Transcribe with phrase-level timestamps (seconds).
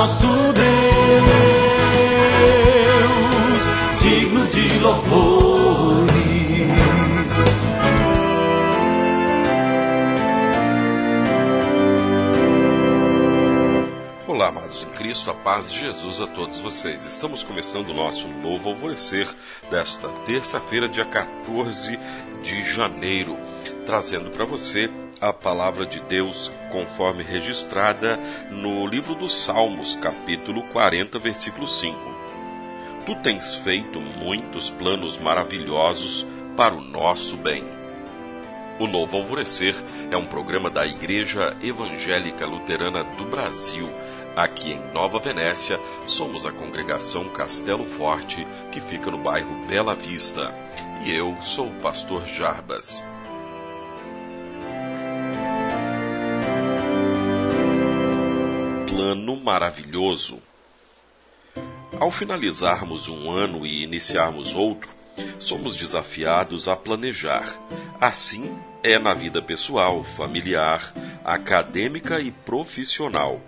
[0.00, 0.64] nosso Deus,
[4.00, 6.10] digno de louvores.
[14.26, 17.04] Olá, amados em Cristo, a paz de Jesus a todos vocês.
[17.04, 19.28] Estamos começando o nosso novo alvorecer
[19.70, 21.98] desta terça-feira, dia 14
[22.42, 23.36] de janeiro,
[23.84, 28.18] trazendo para você a palavra de Deus conforme registrada
[28.50, 31.98] no livro dos Salmos, capítulo 40, versículo 5.
[33.04, 37.64] Tu tens feito muitos planos maravilhosos para o nosso bem.
[38.78, 39.74] O Novo Alvorecer
[40.10, 43.90] é um programa da Igreja Evangélica Luterana do Brasil.
[44.34, 50.54] Aqui em Nova Venécia, somos a congregação Castelo Forte, que fica no bairro Bela Vista.
[51.04, 53.04] E eu sou o pastor Jarbas.
[59.00, 60.42] Plano maravilhoso.
[61.98, 64.90] Ao finalizarmos um ano e iniciarmos outro,
[65.38, 67.48] somos desafiados a planejar.
[67.98, 70.92] Assim é na vida pessoal, familiar,
[71.24, 73.40] acadêmica e profissional.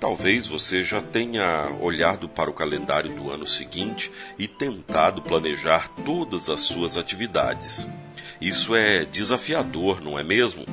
[0.00, 6.50] Talvez você já tenha olhado para o calendário do ano seguinte e tentado planejar todas
[6.50, 7.88] as suas atividades.
[8.40, 10.66] Isso é desafiador, não é mesmo?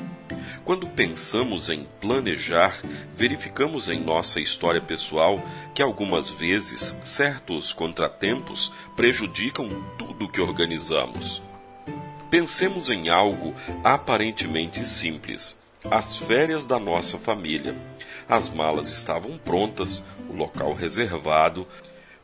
[0.65, 2.81] Quando pensamos em planejar,
[3.15, 5.39] verificamos em nossa história pessoal
[5.75, 11.39] que algumas vezes certos contratempos prejudicam tudo que organizamos.
[12.31, 17.75] Pensemos em algo aparentemente simples: as férias da nossa família.
[18.27, 21.67] As malas estavam prontas, o local reservado,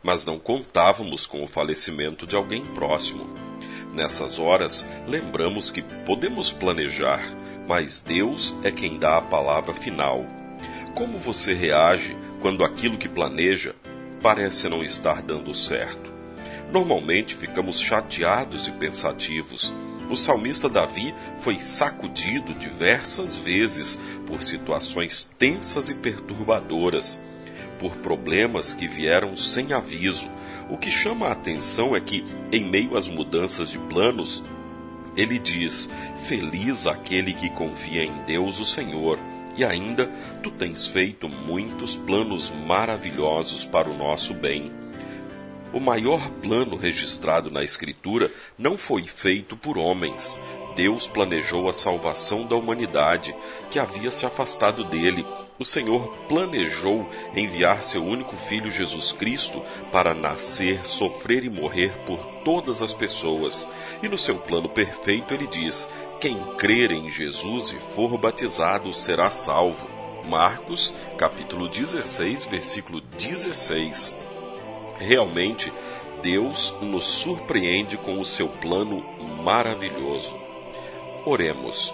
[0.01, 3.23] mas não contávamos com o falecimento de alguém próximo.
[3.93, 7.21] Nessas horas, lembramos que podemos planejar,
[7.71, 10.25] mas Deus é quem dá a palavra final.
[10.93, 13.73] Como você reage quando aquilo que planeja
[14.21, 16.11] parece não estar dando certo?
[16.69, 19.73] Normalmente ficamos chateados e pensativos.
[20.09, 27.21] O salmista Davi foi sacudido diversas vezes por situações tensas e perturbadoras,
[27.79, 30.29] por problemas que vieram sem aviso.
[30.69, 34.43] O que chama a atenção é que, em meio às mudanças de planos,
[35.15, 35.89] ele diz:
[36.27, 39.19] Feliz aquele que confia em Deus, o Senhor.
[39.57, 40.09] E ainda,
[40.41, 44.71] tu tens feito muitos planos maravilhosos para o nosso bem.
[45.73, 50.39] O maior plano registrado na Escritura não foi feito por homens.
[50.75, 53.35] Deus planejou a salvação da humanidade,
[53.69, 55.25] que havia se afastado dele.
[55.59, 59.61] O Senhor planejou enviar seu único filho Jesus Cristo
[59.91, 63.69] para nascer, sofrer e morrer por todas as pessoas.
[64.01, 65.87] E no seu plano perfeito ele diz:
[66.19, 69.87] quem crer em Jesus e for batizado será salvo.
[70.23, 74.15] Marcos, capítulo 16, versículo 16.
[74.99, 75.73] Realmente,
[76.21, 79.03] Deus nos surpreende com o seu plano
[79.43, 80.50] maravilhoso.
[81.25, 81.93] Oremos.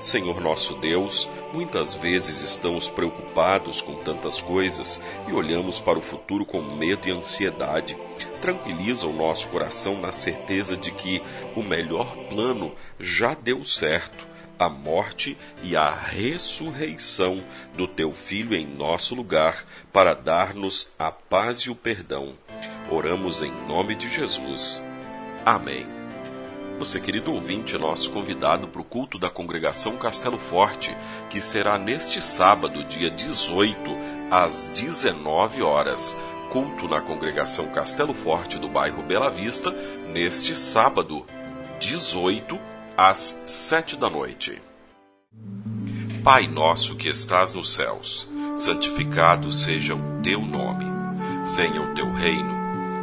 [0.00, 6.44] Senhor nosso Deus, muitas vezes estamos preocupados com tantas coisas e olhamos para o futuro
[6.44, 7.96] com medo e ansiedade.
[8.40, 11.22] Tranquiliza o nosso coração na certeza de que
[11.54, 17.42] o melhor plano já deu certo a morte e a ressurreição
[17.74, 22.34] do teu Filho em nosso lugar, para dar-nos a paz e o perdão.
[22.90, 24.82] Oramos em nome de Jesus.
[25.44, 26.01] Amém.
[26.82, 30.92] Você, querido ouvinte, nosso convidado para o culto da congregação Castelo Forte,
[31.30, 33.88] que será neste sábado, dia 18,
[34.28, 36.16] às 19 horas.
[36.50, 39.70] Culto na congregação Castelo Forte do bairro Bela Vista,
[40.08, 41.24] neste sábado,
[41.78, 42.58] 18,
[42.96, 44.60] às 7 da noite.
[46.24, 50.86] Pai nosso que estás nos céus, santificado seja o teu nome.
[51.54, 52.61] Venha o teu reino